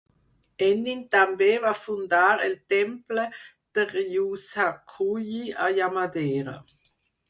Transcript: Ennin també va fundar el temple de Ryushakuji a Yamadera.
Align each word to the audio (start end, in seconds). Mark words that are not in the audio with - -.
Ennin 0.67 1.03
també 1.15 1.49
va 1.65 1.73
fundar 1.83 2.23
el 2.47 2.57
temple 2.75 3.29
de 3.77 3.89
Ryushakuji 3.95 5.47
a 5.65 5.73
Yamadera. 5.81 6.63